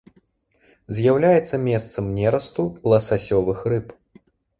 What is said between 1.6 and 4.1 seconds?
месцам нерасту ласасёвых рыб.